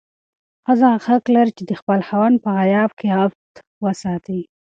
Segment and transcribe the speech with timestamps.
[0.63, 3.41] ښځه حق لري چې د خپل خاوند په غياب کې عفت
[3.85, 4.39] وساتي.